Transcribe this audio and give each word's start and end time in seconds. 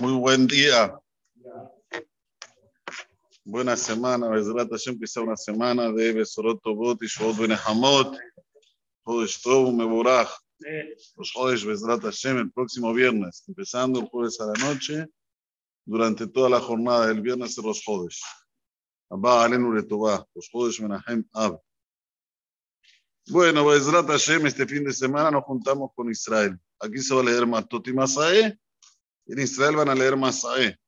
Muy 0.00 0.12
buen 0.12 0.46
día. 0.48 0.98
Buena 3.44 3.76
semana, 3.76 4.28
Bezrat 4.28 4.68
Hashem, 4.68 4.98
que 4.98 5.06
sea 5.06 5.22
una 5.22 5.36
semana 5.36 5.92
de 5.92 6.12
Besorot 6.12 6.60
Tobot 6.62 7.00
y 7.02 7.06
Shvot 7.06 7.36
Benehamot, 7.36 8.18
Jodesh 9.04 9.40
Tov, 9.40 9.72
Meborach, 9.72 10.30
los 11.16 11.30
Jodesh 11.32 11.64
Bezrat 11.64 12.02
Hashem, 12.02 12.38
el 12.38 12.52
próximo 12.52 12.92
viernes, 12.92 13.44
empezando 13.46 14.00
el 14.00 14.06
jueves 14.06 14.40
a 14.40 14.46
la 14.46 14.54
noche, 14.54 15.06
durante 15.84 16.26
toda 16.26 16.50
la 16.50 16.60
jornada 16.60 17.06
del 17.06 17.20
viernes 17.20 17.54
de 17.54 17.62
los 17.62 17.82
Jodesh. 17.84 18.20
Abba 19.10 19.44
Alenu 19.44 19.72
Letová, 19.72 20.26
los 20.34 20.48
Jodesh 20.50 20.80
Menahem 20.80 21.24
Ab. 21.32 21.60
Bueno, 23.28 23.64
Bezrat 23.64 24.08
Hashem, 24.08 24.44
este 24.46 24.66
fin 24.66 24.82
de 24.82 24.92
semana 24.92 25.30
nos 25.30 25.44
juntamos 25.44 25.92
con 25.94 26.10
Israel. 26.10 26.58
Aquí 26.80 26.98
se 26.98 27.14
va 27.14 27.20
a 27.20 27.24
leer 27.24 27.46
Matot 27.46 27.86
y 27.86 27.92
Masae, 27.92 28.58
en 29.26 29.38
Israel 29.38 29.76
van 29.76 29.88
a 29.88 29.94
leer 29.94 30.16
Masae. 30.16 30.78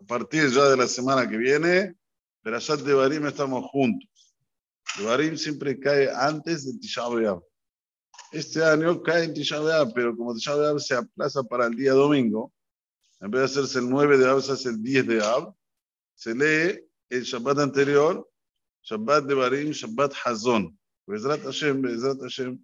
A 0.00 0.04
partir 0.06 0.50
ya 0.50 0.64
de 0.70 0.76
la 0.76 0.86
semana 0.86 1.28
que 1.28 1.36
viene, 1.36 1.94
Perashat 2.42 2.80
de 2.80 2.94
Barim 2.94 3.26
estamos 3.26 3.64
juntos. 3.70 4.08
Barim 5.04 5.36
siempre 5.36 5.78
cae 5.78 6.10
antes 6.10 6.64
de 6.66 6.78
Tisha. 6.78 7.02
Este 8.32 8.64
año 8.64 9.02
cae 9.02 9.24
en 9.24 9.34
Tisha 9.34 9.60
pero 9.94 10.16
como 10.16 10.34
Tisha 10.34 10.78
se 10.78 10.94
aplaza 10.94 11.42
para 11.42 11.66
el 11.66 11.74
día 11.74 11.92
domingo, 11.92 12.52
en 13.20 13.30
vez 13.30 13.40
de 13.40 13.44
hacerse 13.46 13.78
el 13.80 13.90
9 13.90 14.18
de 14.18 14.28
Av, 14.28 14.40
se 14.42 14.52
hace 14.52 14.68
el 14.68 14.82
10 14.82 15.06
de 15.06 15.24
Av, 15.24 15.54
se 16.14 16.34
lee 16.34 16.80
el 17.10 17.22
Shabbat 17.22 17.58
anterior, 17.58 18.28
Shabbat 18.82 19.24
de 19.24 19.34
Barim, 19.34 19.70
Shabbat 19.72 20.12
Hazon. 20.24 20.78
Bezrat 21.06 21.42
Hashem, 21.42 21.80
Bezrat 21.80 22.20
Hashem, 22.20 22.58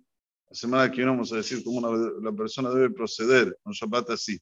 la 0.48 0.54
semana 0.54 0.90
que 0.90 0.98
viene 0.98 1.10
vamos 1.10 1.32
a 1.32 1.36
decir 1.36 1.64
cómo 1.64 1.78
una, 1.78 2.12
la 2.22 2.32
persona 2.32 2.70
debe 2.70 2.90
proceder 2.90 3.58
un 3.64 3.72
Shabbat 3.72 4.10
así. 4.10 4.38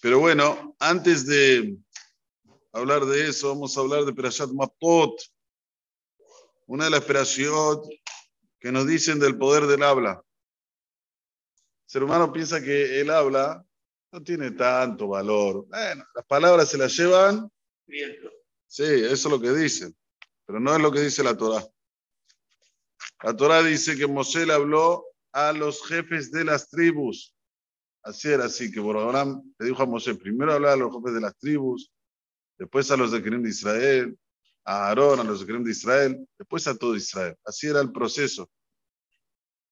Pero 0.00 0.20
bueno, 0.20 0.76
antes 0.78 1.26
de 1.26 1.76
hablar 2.72 3.04
de 3.04 3.28
eso, 3.28 3.48
vamos 3.48 3.76
a 3.76 3.80
hablar 3.80 4.04
de 4.04 4.12
Perashat 4.12 4.50
Matot, 4.50 5.20
una 6.66 6.84
de 6.84 6.90
las 6.90 7.04
Perashat 7.04 7.80
que 8.60 8.70
nos 8.70 8.86
dicen 8.86 9.18
del 9.18 9.36
poder 9.36 9.66
del 9.66 9.82
habla. 9.82 10.22
El 11.84 11.90
ser 11.90 12.02
humano 12.04 12.32
piensa 12.32 12.62
que 12.62 13.00
el 13.00 13.10
habla 13.10 13.64
no 14.12 14.22
tiene 14.22 14.52
tanto 14.52 15.08
valor. 15.08 15.66
Bueno, 15.66 16.04
las 16.14 16.24
palabras 16.26 16.68
se 16.68 16.78
las 16.78 16.96
llevan. 16.96 17.50
Sí, 18.66 18.84
eso 18.84 19.12
es 19.12 19.24
lo 19.24 19.40
que 19.40 19.50
dicen, 19.50 19.96
pero 20.46 20.60
no 20.60 20.74
es 20.76 20.80
lo 20.80 20.92
que 20.92 21.00
dice 21.00 21.24
la 21.24 21.36
Torah. 21.36 21.66
La 23.22 23.36
Torah 23.36 23.62
dice 23.62 23.96
que 23.96 24.06
Moshe 24.06 24.46
le 24.46 24.52
habló 24.52 25.06
a 25.32 25.52
los 25.52 25.84
jefes 25.86 26.30
de 26.30 26.44
las 26.44 26.68
tribus. 26.68 27.34
Así 28.02 28.28
era 28.28 28.46
así, 28.46 28.70
que 28.70 28.80
Borogram 28.80 29.42
le 29.58 29.66
dijo 29.66 29.82
a 29.82 29.86
Moshe, 29.86 30.14
primero 30.14 30.52
hablar 30.52 30.72
a 30.72 30.76
los 30.76 30.94
jefes 30.94 31.14
de 31.14 31.20
las 31.20 31.36
tribus, 31.36 31.92
después 32.58 32.90
a 32.90 32.96
los 32.96 33.12
de 33.12 33.22
Kerem 33.22 33.42
de 33.42 33.50
Israel, 33.50 34.18
a 34.64 34.88
Aarón, 34.88 35.20
a 35.20 35.24
los 35.24 35.40
de 35.40 35.46
Kerem 35.46 35.64
de 35.64 35.72
Israel, 35.72 36.28
después 36.38 36.66
a 36.66 36.76
todo 36.76 36.96
Israel. 36.96 37.36
Así 37.44 37.66
era 37.66 37.80
el 37.80 37.92
proceso. 37.92 38.48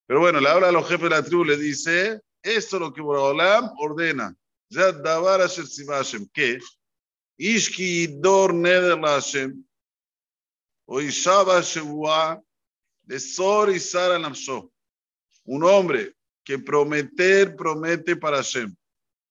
Pero 0.07 0.21
bueno, 0.21 0.41
le 0.41 0.49
habla 0.49 0.69
a 0.69 0.73
los 0.73 0.87
jefes 0.87 1.05
de 1.05 1.11
la 1.11 1.23
tribu, 1.23 1.45
le 1.45 1.57
dice, 1.57 2.21
esto 2.43 2.77
es 2.77 2.81
lo 2.81 2.93
que 2.93 3.01
Borogram 3.01 3.71
ordena. 3.79 4.37
Ya 4.69 4.93
davar 4.93 5.41
que 6.33 6.59
Ishki 7.39 8.07
dor 8.21 8.55
neder 8.55 8.99
Hashem, 8.99 9.65
o 10.87 11.01
Ishaba 11.01 11.61
Shevua, 11.61 12.43
de 13.03 13.21
Sor 13.21 13.71
y 13.71 13.79
Sara 13.79 14.19
Namsho. 14.19 14.73
Un 15.45 15.63
hombre 15.63 16.16
que 16.47 16.61
prometer, 16.61 17.56
promete 17.56 18.14
para 18.14 18.36
Hashem. 18.36 18.75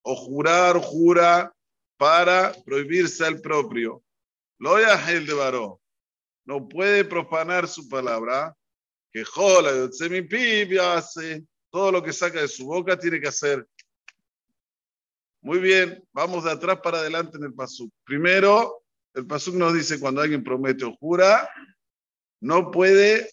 O 0.03 0.15
jurar, 0.15 0.77
jura 0.77 1.51
para 1.97 2.53
prohibirse 2.65 3.25
al 3.25 3.39
propio. 3.39 4.03
Lo 4.59 4.77
el 4.77 5.25
de 5.25 5.33
varó. 5.33 5.81
No 6.45 6.67
puede 6.67 7.05
profanar 7.05 7.67
su 7.69 7.87
palabra. 7.87 8.53
Que 9.11 9.23
jola, 9.23 9.71
mi 10.09 10.77
hace. 10.77 11.43
Todo 11.71 11.91
lo 11.93 12.03
que 12.03 12.11
saca 12.11 12.41
de 12.41 12.49
su 12.49 12.65
boca 12.65 12.99
tiene 12.99 13.21
que 13.21 13.29
hacer. 13.29 13.65
Muy 15.41 15.59
bien, 15.59 16.03
vamos 16.11 16.43
de 16.43 16.51
atrás 16.51 16.79
para 16.83 16.99
adelante 16.99 17.37
en 17.37 17.45
el 17.45 17.53
pasuk. 17.53 17.91
Primero, 18.03 18.83
el 19.13 19.25
pasuk 19.25 19.55
nos 19.55 19.73
dice 19.73 19.99
cuando 19.99 20.21
alguien 20.21 20.43
promete 20.43 20.83
o 20.83 20.95
jura, 20.97 21.49
no 22.41 22.71
puede 22.71 23.31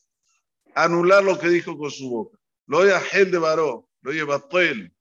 anular 0.74 1.24
lo 1.24 1.38
que 1.38 1.48
dijo 1.48 1.76
con 1.76 1.90
su 1.90 2.08
boca. 2.08 2.41
Lo 2.66 2.80
gel 3.00 3.30
de 3.30 3.38
varó, 3.38 3.88
lo 4.02 4.26
batel, 4.26 4.92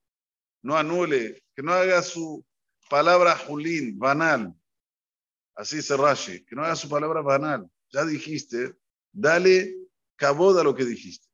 no 0.61 0.77
anule, 0.77 1.43
que 1.55 1.61
no 1.61 1.73
haga 1.73 2.01
su 2.01 2.45
palabra 2.89 3.35
julín, 3.37 3.97
banal. 3.97 4.53
Así 5.55 5.77
dice 5.77 5.95
Rashi, 5.95 6.43
que 6.45 6.55
no 6.55 6.63
haga 6.63 6.75
su 6.75 6.89
palabra 6.89 7.21
banal. 7.21 7.69
Ya 7.91 8.05
dijiste, 8.05 8.75
dale 9.11 9.75
cabod 10.15 10.59
a 10.59 10.63
lo 10.63 10.75
que 10.75 10.85
dijiste. 10.85 11.27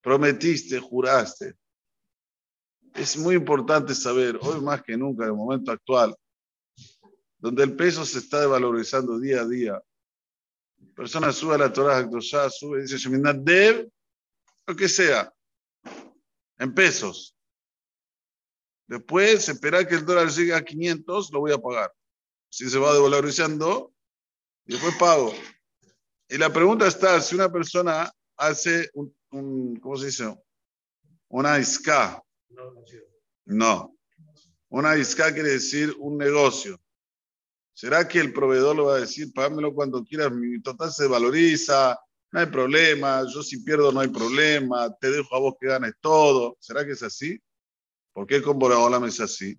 Prometiste, 0.00 0.78
juraste. 0.78 1.54
Es 2.94 3.16
muy 3.16 3.34
importante 3.34 3.94
saber, 3.94 4.38
hoy 4.40 4.60
más 4.60 4.82
que 4.82 4.96
nunca, 4.96 5.24
en 5.24 5.30
el 5.30 5.36
momento 5.36 5.70
actual, 5.70 6.16
donde 7.38 7.62
el 7.64 7.76
peso 7.76 8.04
se 8.04 8.18
está 8.18 8.40
devalorizando 8.40 9.18
día 9.18 9.42
a 9.42 9.46
día, 9.46 9.82
persona 10.94 11.32
sube 11.32 11.56
a 11.56 11.58
la 11.58 11.72
Torah, 11.72 12.08
sube 12.50 12.78
y 12.78 12.82
dice, 12.82 12.96
Sheminat 12.96 13.36
Dev, 13.36 13.88
lo 14.66 14.74
que 14.74 14.88
sea, 14.88 15.32
en 16.58 16.74
pesos. 16.74 17.36
Después, 18.86 19.48
esperar 19.48 19.86
que 19.86 19.96
el 19.96 20.06
dólar 20.06 20.28
llegue 20.28 20.54
a 20.54 20.64
500, 20.64 21.32
lo 21.32 21.40
voy 21.40 21.52
a 21.52 21.58
pagar. 21.58 21.92
Si 22.48 22.68
se 22.70 22.78
va 22.78 22.94
devalorizando, 22.94 23.92
después 24.64 24.94
pago. 24.96 25.34
Y 26.28 26.38
la 26.38 26.52
pregunta 26.52 26.86
está, 26.86 27.20
si 27.20 27.34
una 27.34 27.50
persona 27.50 28.12
hace 28.36 28.90
un, 28.94 29.76
¿cómo 29.80 29.96
se 29.96 30.06
dice? 30.06 30.36
Una 31.28 31.58
ISCA. 31.58 32.22
No. 33.44 33.96
Una 34.68 34.96
ISCA 34.96 35.32
quiere 35.32 35.50
decir 35.50 35.94
un 35.98 36.16
negocio. 36.16 36.80
¿Será 37.72 38.08
que 38.08 38.20
el 38.20 38.32
proveedor 38.32 38.76
le 38.76 38.82
va 38.82 38.96
a 38.96 39.00
decir, 39.00 39.32
págamelo 39.34 39.74
cuando 39.74 40.02
quieras, 40.02 40.32
mi 40.32 40.60
total 40.62 40.90
se 40.90 41.06
valoriza, 41.06 41.98
no 42.32 42.40
hay 42.40 42.46
problema, 42.46 43.22
yo 43.32 43.42
si 43.42 43.62
pierdo 43.62 43.92
no 43.92 44.00
hay 44.00 44.08
problema, 44.08 44.94
te 44.96 45.10
dejo 45.10 45.34
a 45.34 45.38
vos 45.38 45.54
que 45.60 45.68
ganes 45.68 45.94
todo? 46.00 46.56
¿Será 46.60 46.84
que 46.84 46.92
es 46.92 47.02
así? 47.02 47.40
¿Por 48.12 48.26
qué 48.26 48.42
con 48.42 48.58
Boraholam 48.58 49.04
es 49.04 49.20
así? 49.20 49.58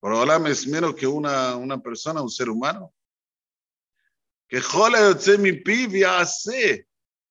Boraholam 0.00 0.46
es 0.46 0.66
menos 0.66 0.94
que 0.94 1.06
una, 1.06 1.56
una 1.56 1.80
persona, 1.80 2.22
un 2.22 2.30
ser 2.30 2.48
humano. 2.48 2.94
Que 4.48 4.60
jola 4.60 5.16
mi 5.38 5.52
pibi 5.52 6.02
hace. 6.02 6.88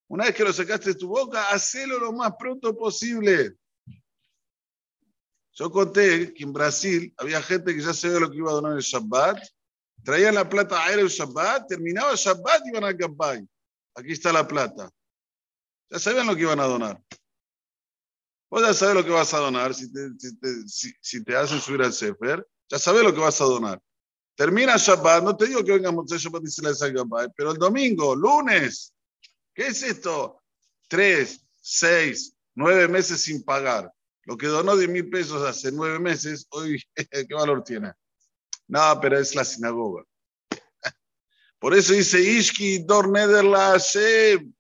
Una 0.08 0.26
vez 0.26 0.36
que 0.36 0.44
lo 0.44 0.54
sacaste 0.54 0.92
de 0.92 0.96
tu 0.96 1.08
boca, 1.08 1.50
hacelo 1.50 2.00
lo 2.00 2.14
más 2.14 2.34
pronto 2.38 2.76
posible. 2.78 3.56
Yo 5.54 5.70
conté 5.70 6.34
que 6.34 6.44
en 6.44 6.54
Brasil 6.54 7.14
había 7.18 7.42
gente 7.42 7.76
que 7.76 7.82
ya 7.82 7.94
sabía 7.94 8.20
lo 8.20 8.32
que 8.32 8.38
iba 8.38 8.50
a 8.50 8.54
donar 8.54 8.78
el 8.78 8.82
Shabbat, 8.82 9.40
traían 10.04 10.36
la 10.36 10.48
plata 10.48 10.84
a 10.84 10.94
el 10.94 11.08
Shabbat, 11.08 11.68
terminaba 11.68 12.12
el 12.12 12.18
Shabbat 12.18 12.66
iban 12.68 12.84
al 12.84 12.98
campaña. 12.98 13.46
Aquí 13.96 14.14
está 14.14 14.32
la 14.32 14.48
plata. 14.48 14.90
Ya 15.90 16.00
sabían 16.00 16.28
lo 16.28 16.36
que 16.36 16.44
iban 16.44 16.60
a 16.60 16.66
donar. 16.66 17.02
Vos 18.50 18.62
ya 18.62 18.74
sabés 18.74 18.96
lo 18.96 19.06
que 19.06 19.12
vas 19.12 19.34
a 19.34 19.40
donar 19.40 19.74
si 19.74 19.92
te, 19.92 20.10
si 21.02 21.24
te, 21.24 21.36
hacen 21.36 21.60
subir 21.60 21.84
al 21.84 21.94
Sefer, 21.94 22.48
ya 22.68 22.80
sabés 22.80 23.04
lo 23.04 23.14
que 23.14 23.20
vas 23.20 23.40
a 23.42 23.46
donar. 23.46 23.80
Termina 24.36 24.78
Shabbat, 24.78 25.24
no 25.24 25.36
te 25.36 25.48
digo 25.48 25.64
que 25.64 25.74
venga 25.74 25.92
Motzei 25.92 26.18
Shabbat 26.18 26.44
y 26.44 26.50
se 26.50 26.62
les 26.64 26.82
haga 26.82 27.04
pero 27.36 27.52
el 27.52 27.58
domingo, 27.58 28.16
lunes, 28.16 28.94
¿qué 29.54 29.68
es 29.68 29.84
esto? 29.84 30.42
Tres, 30.88 31.46
seis, 31.62 32.34
nueve 32.56 32.88
meses 32.88 33.22
sin 33.22 33.44
pagar. 33.44 33.92
Lo 34.30 34.38
que 34.38 34.48
donó 34.48 34.78
10 34.78 34.90
mil 34.90 35.10
pesos 35.10 35.42
hace 35.42 35.72
nueve 35.72 35.98
meses, 35.98 36.46
hoy, 36.52 36.82
¿qué 36.96 37.34
valor 37.34 37.64
tiene? 37.64 37.92
No, 38.70 39.00
pero 39.02 39.20
es 39.20 39.36
la 39.36 39.44
sinagoga. 39.44 40.06
Por 41.60 41.76
eso 41.76 41.92
dice 41.92 42.22
Ishki 42.22 42.80
Dorneder 42.80 43.44
la 43.44 43.72
Hashem. 43.72 44.54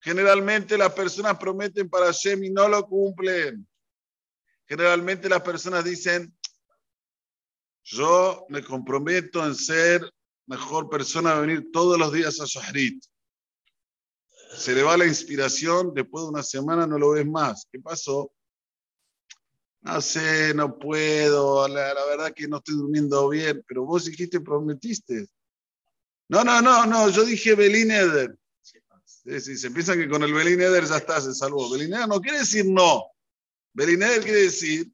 Generalmente 0.00 0.76
las 0.76 0.92
personas 0.92 1.38
prometen 1.38 1.88
para 1.88 2.06
Hashem 2.06 2.42
y 2.42 2.50
no 2.50 2.68
lo 2.68 2.84
cumplen. 2.86 3.68
Generalmente 4.66 5.28
las 5.28 5.42
personas 5.42 5.84
dicen, 5.84 6.36
yo 7.84 8.46
me 8.48 8.64
comprometo 8.64 9.46
en 9.46 9.54
ser 9.54 10.12
mejor 10.46 10.90
persona 10.90 11.36
a 11.36 11.40
venir 11.40 11.70
todos 11.70 11.96
los 11.96 12.12
días 12.12 12.40
a 12.40 12.46
Shahrit 12.46 13.04
se 14.56 14.74
le 14.74 14.82
va 14.82 14.96
la 14.96 15.06
inspiración, 15.06 15.94
después 15.94 16.24
de 16.24 16.30
una 16.30 16.42
semana 16.42 16.86
no 16.86 16.98
lo 16.98 17.10
ves 17.10 17.26
más. 17.26 17.66
¿Qué 17.70 17.78
pasó? 17.78 18.32
No 19.82 20.00
sé, 20.02 20.52
no 20.54 20.78
puedo, 20.78 21.66
la, 21.68 21.94
verdad 22.06 22.34
que 22.34 22.46
no 22.46 22.58
estoy 22.58 22.74
durmiendo 22.76 23.28
bien, 23.30 23.64
pero 23.66 23.84
vos 23.84 24.04
dijiste, 24.04 24.40
prometiste. 24.40 25.26
No, 26.28 26.44
no, 26.44 26.60
no, 26.60 26.86
no, 26.86 27.08
yo 27.08 27.24
dije 27.24 27.54
Belín 27.54 27.90
Eder. 27.90 28.36
Sí, 29.04 29.56
se 29.56 29.70
piensa 29.70 29.96
que 29.96 30.08
con 30.08 30.22
el 30.22 30.34
Belín 30.34 30.60
Eder 30.60 30.84
ya 30.84 30.98
está, 30.98 31.20
se 31.20 31.34
salvó. 31.34 31.70
Belín 31.70 31.94
Eder 31.94 32.08
no 32.08 32.20
quiere 32.20 32.40
decir 32.40 32.66
no. 32.66 33.10
Beliner 33.72 34.20
quiere 34.22 34.42
decir 34.42 34.90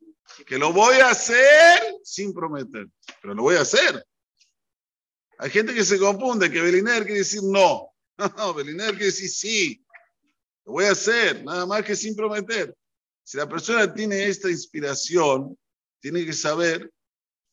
que 0.46 0.58
lo 0.58 0.72
voy 0.72 0.96
a 0.96 1.10
hacer 1.10 1.80
sin 2.02 2.32
prometer, 2.32 2.86
pero 3.22 3.34
lo 3.34 3.42
voy 3.42 3.56
a 3.56 3.62
hacer. 3.62 4.04
Hay 5.38 5.50
gente 5.50 5.74
que 5.74 5.84
se 5.84 5.98
confunde 5.98 6.50
que 6.50 6.60
Beliner 6.60 7.04
quiere 7.04 7.20
decir 7.20 7.42
no. 7.42 7.92
No, 8.38 8.54
Beliner 8.54 8.90
quiere 8.90 9.06
decir 9.06 9.28
sí. 9.28 9.84
Lo 10.64 10.72
voy 10.72 10.86
a 10.86 10.92
hacer, 10.92 11.44
nada 11.44 11.66
más 11.66 11.84
que 11.84 11.94
sin 11.94 12.16
prometer. 12.16 12.74
Si 13.26 13.37
la 13.37 13.49
persona 13.49 13.93
tiene 13.93 14.28
esta 14.28 14.49
inspiración, 14.49 15.58
tiene 15.99 16.25
que 16.25 16.32
saber 16.32 16.93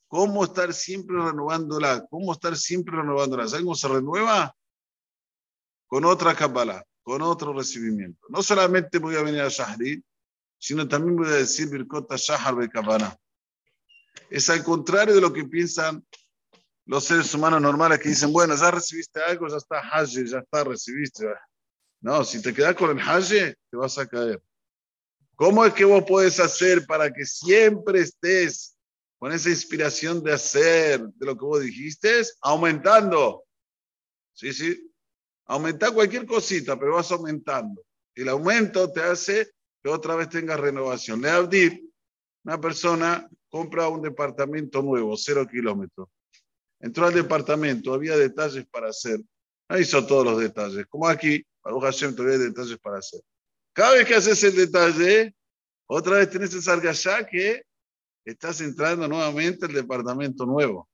cómo 0.08 0.44
estar 0.44 0.72
siempre 0.72 1.16
renovándola, 1.16 2.06
cómo 2.12 2.32
estar 2.32 2.56
siempre 2.56 2.96
renovándola. 2.96 3.48
¿Saben 3.48 3.66
cómo 3.66 3.74
se 3.74 3.88
renueva? 3.88 4.56
Con 5.88 6.06
otra 6.06 6.36
Kabbalah, 6.36 6.86
con 7.02 7.24
otro 7.24 7.54
recibimiento. 7.54 8.24
No 8.30 8.44
solamente 8.44 9.00
voy 9.00 9.16
a 9.16 9.24
venir 9.24 9.42
a 9.42 9.50
Shahrid, 9.50 10.04
sino 10.60 10.88
también 10.88 11.16
voy 11.16 11.30
a 11.30 11.38
decir 11.38 11.68
Birkota 11.70 12.18
Shahar 12.18 12.56
Bekabana. 12.56 13.18
Es 14.30 14.52
al 14.52 14.64
contrario 14.64 15.16
de 15.16 15.22
lo 15.22 15.34
que 15.34 15.46
piensan 15.46 16.06
los 16.86 17.04
seres 17.04 17.34
humanos 17.34 17.60
normales 17.60 17.98
que 17.98 18.10
dicen, 18.10 18.32
bueno, 18.32 18.56
ya 18.56 18.70
recibiste 18.70 19.24
algo, 19.24 19.48
ya 19.48 19.58
está 19.58 19.80
Hajj, 19.80 20.24
ya 20.24 20.38
está, 20.38 20.64
recibiste. 20.66 21.26
No, 22.00 22.24
si 22.24 22.44
te 22.44 22.54
quedas 22.54 22.76
con 22.76 22.92
el 22.92 23.04
Hajj, 23.04 23.56
te 23.72 23.76
vas 23.76 23.98
a 23.98 24.06
caer. 24.06 24.40
¿Cómo 25.36 25.66
es 25.66 25.74
que 25.74 25.86
vos 25.86 26.04
puedes 26.08 26.40
hacer 26.40 26.86
para 26.86 27.12
que 27.12 27.26
siempre 27.26 28.02
estés 28.02 28.78
con 29.18 29.32
esa 29.32 29.50
inspiración 29.50 30.24
de 30.24 30.34
hacer 30.34 31.02
de 31.02 31.26
lo 31.26 31.36
que 31.38 31.46
vos 31.46 31.62
dijiste? 31.62 32.22
Aumentando. 32.42 33.44
Sí, 34.34 34.54
sí. 34.54 34.92
Aumenta 35.46 35.92
cualquier 35.92 36.26
cosita, 36.26 36.80
pero 36.80 36.96
vas 36.96 37.12
aumentando. 37.12 37.84
El 38.16 38.30
aumento 38.30 38.92
te 38.92 39.02
hace 39.02 39.52
que 39.82 39.90
otra 39.90 40.16
vez 40.16 40.30
tenga 40.30 40.56
renovación. 40.56 41.22
Le 41.22 41.30
Abdir, 41.30 41.84
una 42.46 42.60
persona 42.60 43.28
compra 43.50 43.88
un 43.88 44.02
departamento 44.02 44.82
nuevo, 44.82 45.18
cero 45.18 45.48
kilómetros. 45.50 46.10
Entró 46.80 47.08
al 47.08 47.14
departamento, 47.14 47.94
había 47.94 48.18
detalles 48.18 48.66
para 48.68 48.90
hacer. 48.90 49.20
No 49.70 49.80
hizo 49.80 50.06
todos 50.06 50.26
los 50.26 50.40
detalles. 50.40 50.86
Como 50.88 51.08
aquí, 51.08 51.44
para 51.62 51.80
Hashem 51.80 52.16
todavía 52.16 52.38
hay 52.38 52.44
detalles 52.44 52.78
para 52.78 53.00
hacer. 53.00 53.22
Cada 53.74 53.94
vez 53.94 54.08
que 54.08 54.16
haces 54.16 54.44
el 54.44 54.56
detalle, 54.56 55.36
otra 55.88 56.18
vez 56.18 56.30
tienes 56.30 56.54
esa 56.54 56.80
ya 56.94 57.26
que 57.26 57.64
estás 58.24 58.62
entrando 58.62 59.08
nuevamente 59.08 59.66
al 59.66 59.74
departamento 59.74 60.46
nuevo. 60.46 60.88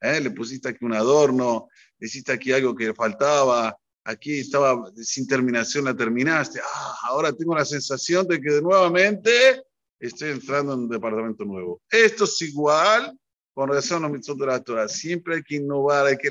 ¿Eh? 0.00 0.20
Le 0.20 0.30
pusiste 0.30 0.68
aquí 0.68 0.84
un 0.84 0.94
adorno, 0.94 1.68
le 1.98 2.06
hiciste 2.06 2.32
aquí 2.32 2.52
algo 2.52 2.74
que 2.74 2.94
faltaba, 2.94 3.76
aquí 4.04 4.40
estaba 4.40 4.90
sin 4.96 5.26
terminación, 5.26 5.84
la 5.84 5.96
terminaste. 5.96 6.60
Ah, 6.60 6.96
ahora 7.04 7.32
tengo 7.32 7.54
la 7.54 7.64
sensación 7.64 8.26
de 8.26 8.40
que 8.40 8.60
nuevamente 8.60 9.62
estoy 9.98 10.30
entrando 10.30 10.74
en 10.74 10.80
un 10.80 10.88
departamento 10.88 11.44
nuevo. 11.44 11.80
Esto 11.90 12.24
es 12.24 12.40
igual 12.42 13.18
con 13.54 13.68
relación 13.68 13.98
a 13.98 14.08
los 14.08 14.16
mitzvot 14.16 14.38
de 14.38 14.46
la 14.46 14.62
Torah. 14.62 14.88
Siempre 14.88 15.36
hay 15.36 15.42
que 15.42 15.56
innovar, 15.56 16.06
hay 16.06 16.16
que 16.16 16.30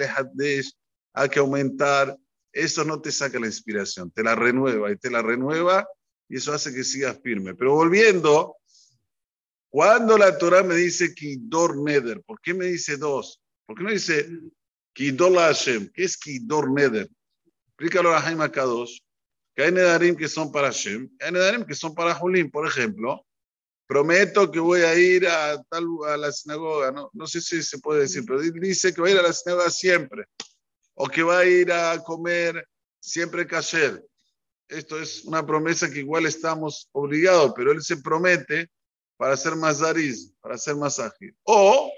hay 1.14 1.30
que 1.30 1.40
aumentar. 1.40 2.18
Eso 2.54 2.86
no 2.86 3.02
te 3.02 3.12
saca 3.12 3.40
la 3.40 3.48
inspiración, 3.48 4.12
te 4.12 4.24
la 4.24 4.36
renueva 4.36 4.92
y 4.92 4.96
te 4.96 5.10
la 5.10 5.24
renueva 5.24 5.88
y 6.30 6.38
eso 6.38 6.54
hace 6.54 6.72
que 6.72 6.84
sigas 6.84 7.20
firme. 7.22 7.56
Pero 7.56 7.74
volviendo, 7.74 8.58
cuando 9.70 10.20
la 10.20 10.38
Torah 10.38 10.62
me 10.62 10.76
dice 10.76 11.16
Kidor 11.16 11.82
Neder, 11.82 12.22
¿por 12.22 12.40
qué 12.40 12.54
me 12.54 12.66
dice 12.66 12.98
dos? 12.98 13.42
¿Por 13.66 13.76
qué 13.76 13.84
no 13.84 13.90
dice 13.90 14.30
Kidor 14.94 15.34
Hashem? 15.36 15.92
¿Qué 15.92 16.04
es 16.04 16.16
Kidor 16.16 16.72
Neder? 16.72 17.10
Explícalo 17.70 18.14
a 18.14 18.22
Jaime 18.22 18.52
Kadosh, 18.52 19.00
que 19.56 19.64
hay 19.64 19.72
Nedarim 19.72 20.16
que 20.16 20.28
son 20.28 20.52
para 20.52 20.68
Hashem, 20.68 21.10
hay 21.20 21.32
Nedarim 21.32 21.66
que 21.66 21.74
son 21.74 21.96
para 21.96 22.14
Julim, 22.14 22.52
por 22.52 22.68
ejemplo. 22.68 23.26
Prometo 23.88 24.50
que 24.52 24.60
voy 24.60 24.82
a 24.82 24.96
ir 24.96 25.28
a, 25.28 25.62
tal, 25.64 25.88
a 26.08 26.18
la 26.18 26.32
sinagoga, 26.32 26.92
no, 26.92 27.10
no 27.14 27.28
sé 27.28 27.42
si 27.42 27.62
se 27.64 27.80
puede 27.80 28.02
decir, 28.02 28.24
pero 28.26 28.40
dice 28.40 28.94
que 28.94 29.02
va 29.02 29.08
a 29.08 29.12
ir 29.12 29.18
a 29.18 29.24
la 29.24 29.34
sinagoga 29.34 29.70
siempre, 29.70 30.26
o 30.96 31.08
que 31.08 31.24
va 31.24 31.40
a 31.40 31.46
ir 31.46 31.72
a 31.72 31.98
comer 32.04 32.68
siempre 33.00 33.48
kasher. 33.48 34.04
Esto 34.68 35.00
es 35.00 35.26
una 35.26 35.46
promesa 35.46 35.90
que 35.90 36.00
igual 36.00 36.26
estamos 36.26 36.90
obligados, 36.94 37.54
pero 37.56 37.72
él 37.72 37.82
se 37.82 37.98
promete 37.98 38.70
para 39.18 39.38
ser 39.38 39.56
más 39.56 39.80
dariz, 39.80 40.34
para 40.42 40.58
ser 40.58 40.76
más 40.76 41.00
ágil. 41.00 41.36
O 41.44 41.92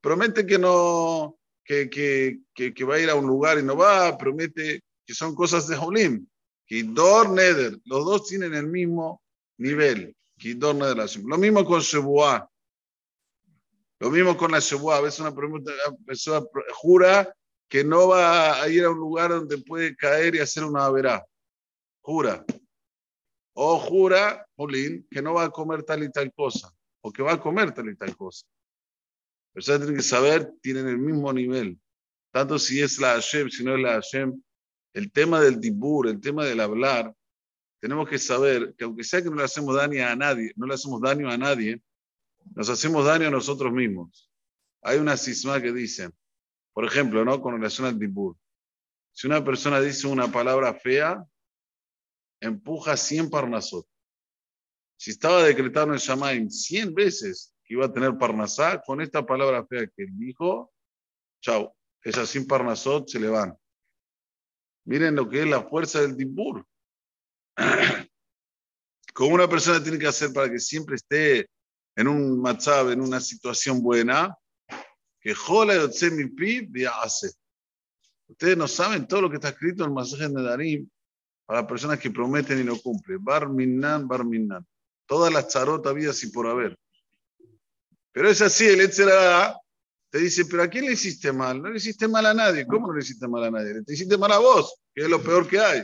promete 0.00 0.46
que 0.46 0.58
no, 0.58 1.38
que, 1.64 1.90
que, 1.90 2.40
que, 2.54 2.72
que, 2.72 2.84
va 2.84 2.96
a 2.96 3.00
ir 3.00 3.10
a 3.10 3.14
un 3.14 3.26
lugar 3.26 3.58
y 3.58 3.62
no 3.62 3.76
va, 3.76 4.16
promete 4.16 4.82
que 5.04 5.14
son 5.14 5.34
cosas 5.34 5.68
de 5.68 5.76
Jolim. 5.76 6.26
Kidor 6.66 7.30
Neder, 7.30 7.78
los 7.84 8.04
dos 8.04 8.26
tienen 8.26 8.54
el 8.54 8.66
mismo 8.66 9.22
nivel. 9.58 10.16
Kidor 10.38 10.74
Neder 10.74 10.96
Lo 11.24 11.38
mismo 11.38 11.64
con 11.64 11.80
Shebuah. 11.80 12.48
Lo 13.98 14.10
mismo 14.10 14.36
con 14.36 14.52
la 14.52 14.58
Shebuah. 14.58 14.96
A 14.96 15.00
veces 15.02 15.20
una 15.20 15.34
persona 16.06 16.42
jura 16.72 17.34
que 17.72 17.82
no 17.82 18.08
va 18.08 18.62
a 18.62 18.68
ir 18.68 18.84
a 18.84 18.90
un 18.90 18.98
lugar 18.98 19.30
donde 19.30 19.56
puede 19.56 19.96
caer 19.96 20.34
y 20.34 20.40
hacer 20.40 20.62
una 20.62 20.90
verá. 20.90 21.26
Jura. 22.02 22.44
O 23.54 23.78
jura, 23.78 24.46
Jolín, 24.56 25.08
que 25.10 25.22
no 25.22 25.32
va 25.32 25.44
a 25.44 25.50
comer 25.50 25.82
tal 25.82 26.02
y 26.02 26.12
tal 26.12 26.30
cosa. 26.34 26.70
O 27.00 27.10
que 27.10 27.22
va 27.22 27.32
a 27.32 27.40
comer 27.40 27.72
tal 27.72 27.88
y 27.88 27.96
tal 27.96 28.14
cosa. 28.14 28.46
Personas 29.54 29.80
tienen 29.80 29.96
que 29.96 30.02
saber, 30.02 30.52
tienen 30.60 30.86
el 30.86 30.98
mismo 30.98 31.32
nivel. 31.32 31.80
Tanto 32.30 32.58
si 32.58 32.78
es 32.82 32.98
la 32.98 33.14
Hashem, 33.14 33.48
si 33.48 33.64
no 33.64 33.74
es 33.74 33.80
la 33.80 33.92
Hashem, 33.92 34.38
el 34.92 35.10
tema 35.10 35.40
del 35.40 35.58
dibur, 35.58 36.08
el 36.08 36.20
tema 36.20 36.44
del 36.44 36.60
hablar, 36.60 37.14
tenemos 37.80 38.06
que 38.06 38.18
saber 38.18 38.74
que 38.76 38.84
aunque 38.84 39.02
sea 39.02 39.22
que 39.22 39.30
no 39.30 39.36
le 39.36 39.44
hacemos 39.44 39.74
daño 39.74 40.06
a 40.06 40.14
nadie, 40.14 40.52
no 40.56 40.66
le 40.66 40.74
hacemos 40.74 41.00
daño 41.00 41.30
a 41.30 41.38
nadie, 41.38 41.80
nos 42.54 42.68
hacemos 42.68 43.06
daño 43.06 43.28
a 43.28 43.30
nosotros 43.30 43.72
mismos. 43.72 44.30
Hay 44.82 44.98
una 44.98 45.16
cisma 45.16 45.62
que 45.62 45.72
dice, 45.72 46.10
por 46.72 46.84
ejemplo, 46.84 47.24
¿no? 47.24 47.40
con 47.40 47.54
relación 47.54 47.86
al 47.86 47.98
dibur. 47.98 48.36
Si 49.12 49.26
una 49.26 49.44
persona 49.44 49.80
dice 49.80 50.06
una 50.06 50.30
palabra 50.30 50.74
fea, 50.74 51.22
empuja 52.40 52.96
100 52.96 53.30
parnasot. 53.30 53.86
Si 54.96 55.10
estaba 55.10 55.42
decretado 55.42 55.92
en 55.92 55.98
Shamaim 55.98 56.48
100 56.48 56.94
veces 56.94 57.54
que 57.64 57.74
iba 57.74 57.86
a 57.86 57.92
tener 57.92 58.16
parnasá, 58.16 58.80
con 58.80 59.00
esta 59.00 59.24
palabra 59.24 59.66
fea 59.66 59.86
que 59.86 60.04
él 60.04 60.16
dijo, 60.16 60.72
chao, 61.40 61.76
esas 62.02 62.28
100 62.30 62.46
parnasot 62.46 63.08
se 63.08 63.20
le 63.20 63.28
van. 63.28 63.56
Miren 64.84 65.14
lo 65.14 65.28
que 65.28 65.42
es 65.42 65.48
la 65.48 65.62
fuerza 65.62 66.00
del 66.00 66.16
Dibur. 66.16 66.66
Como 69.14 69.34
una 69.34 69.48
persona 69.48 69.82
tiene 69.82 69.98
que 69.98 70.06
hacer 70.06 70.32
para 70.32 70.50
que 70.50 70.58
siempre 70.58 70.96
esté 70.96 71.48
en 71.94 72.08
un 72.08 72.40
matzab, 72.40 72.90
en 72.90 73.00
una 73.00 73.20
situación 73.20 73.82
buena, 73.82 74.36
que 75.22 75.34
jola 75.34 75.88
mi 76.12 76.26
pib 76.26 76.88
hace. 77.00 77.30
Ustedes 78.26 78.56
no 78.56 78.66
saben 78.66 79.06
todo 79.06 79.22
lo 79.22 79.30
que 79.30 79.36
está 79.36 79.50
escrito 79.50 79.84
en 79.84 79.90
el 79.90 79.94
masaje 79.94 80.28
de 80.28 80.42
Darim 80.42 80.88
para 81.46 81.66
personas 81.66 81.98
que 81.98 82.10
prometen 82.10 82.60
y 82.60 82.64
no 82.64 82.76
cumplen. 82.78 83.22
Bar 83.22 83.48
minnan, 83.48 84.08
bar 84.08 84.24
minnan. 84.24 84.66
Todas 85.06 85.32
las 85.32 85.48
charotas 85.48 85.94
vidas 85.94 86.22
y 86.24 86.30
por 86.30 86.48
haber. 86.48 86.76
Pero 88.10 88.28
es 88.28 88.42
así, 88.42 88.66
el 88.66 88.80
Etzerá 88.80 89.56
te 90.10 90.18
dice, 90.18 90.44
pero 90.46 90.64
¿a 90.64 90.68
quién 90.68 90.86
le 90.86 90.92
hiciste 90.92 91.32
mal? 91.32 91.62
No 91.62 91.70
le 91.70 91.76
hiciste 91.76 92.08
mal 92.08 92.26
a 92.26 92.34
nadie. 92.34 92.66
¿Cómo 92.66 92.88
no 92.88 92.94
le 92.94 93.00
hiciste 93.00 93.28
mal 93.28 93.44
a 93.44 93.50
nadie? 93.50 93.82
Te 93.82 93.94
hiciste 93.94 94.18
mal 94.18 94.32
a 94.32 94.38
vos, 94.38 94.74
que 94.94 95.02
es 95.02 95.08
lo 95.08 95.22
peor 95.22 95.48
que 95.48 95.58
hay. 95.58 95.82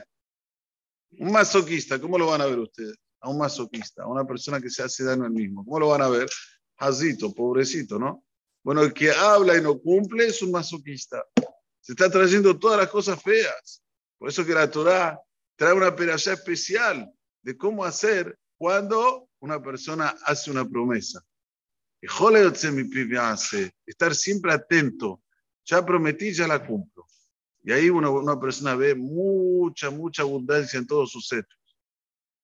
Un 1.19 1.33
masoquista, 1.33 2.01
¿cómo 2.01 2.19
lo 2.19 2.27
van 2.27 2.41
a 2.41 2.47
ver 2.47 2.59
ustedes? 2.59 2.97
A 3.21 3.31
un 3.31 3.39
masoquista, 3.39 4.03
a 4.03 4.07
una 4.07 4.27
persona 4.27 4.61
que 4.61 4.69
se 4.69 4.83
hace 4.83 5.05
daño 5.05 5.25
al 5.25 5.31
mismo. 5.31 5.65
¿Cómo 5.65 5.81
lo 5.81 5.89
van 5.89 6.03
a 6.03 6.09
ver? 6.09 6.29
Jazito, 6.77 7.33
pobrecito, 7.33 7.99
¿no? 7.99 8.25
Bueno, 8.69 8.83
el 8.83 8.93
que 8.93 9.11
habla 9.11 9.57
y 9.57 9.63
no 9.63 9.81
cumple 9.81 10.27
es 10.27 10.43
un 10.43 10.51
masoquista. 10.51 11.25
Se 11.81 11.93
está 11.93 12.11
trayendo 12.11 12.59
todas 12.59 12.79
las 12.79 12.91
cosas 12.91 13.19
feas. 13.23 13.83
Por 14.19 14.29
eso 14.29 14.45
que 14.45 14.53
la 14.53 14.71
Torah 14.71 15.19
trae 15.57 15.73
una 15.73 15.97
peralla 15.97 16.35
especial 16.35 17.11
de 17.41 17.57
cómo 17.57 17.83
hacer 17.83 18.39
cuando 18.59 19.31
una 19.39 19.63
persona 19.63 20.15
hace 20.23 20.51
una 20.51 20.69
promesa. 20.69 21.25
Estar 23.87 24.15
siempre 24.15 24.53
atento. 24.53 25.23
Ya 25.65 25.83
prometí, 25.87 26.35
ya 26.35 26.47
la 26.47 26.63
cumplo. 26.63 27.07
Y 27.65 27.73
ahí 27.73 27.89
una, 27.89 28.11
una 28.11 28.39
persona 28.39 28.77
ve 28.77 28.95
mucha, 28.95 29.89
mucha 29.89 30.21
abundancia 30.25 30.79
en 30.79 30.87
todos 30.87 31.11
sus 31.11 31.33
hechos, 31.33 31.79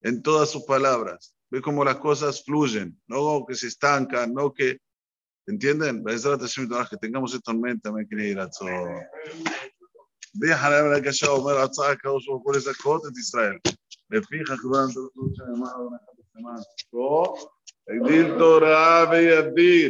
en 0.01 0.23
todas 0.23 0.49
sus 0.49 0.65
palabras. 0.65 1.37
Ve 1.51 1.61
cómo 1.61 1.85
las 1.85 1.97
cosas 1.97 2.43
fluyen, 2.43 2.99
no 3.09 3.45
que 3.47 3.55
se 3.55 3.67
estancan, 3.67 4.33
no 4.33 4.55
que. 4.55 4.79
¿Entienden? 5.48 6.04
Que 6.04 6.98
tengamos 6.98 7.34
esto 7.34 7.52
en 7.52 7.62
mente, 7.62 7.92
me 7.92 8.08
quería 8.08 8.28
ir 8.28 8.40
a 8.40 8.50
todo. 8.50 8.88
Deja 10.34 10.70
la 10.70 11.02
que 11.02 11.12
ya 11.12 11.32
Omer 11.32 11.58
Atzah, 11.58 11.98
que 11.98 12.08
os 12.08 12.26
por 12.44 12.56
esa 12.56 12.72
cosa 12.84 13.10
de 13.10 13.20
Israel. 13.20 13.60
Le 14.10 14.22
fija 14.22 14.56
que 14.56 14.62
durante 14.62 15.00
la 15.00 15.46
semana, 15.46 15.78
una 15.78 16.00
semana, 16.34 16.64
הגדיל 17.90 18.38
תורה 18.38 19.06
וידיר. 19.12 19.88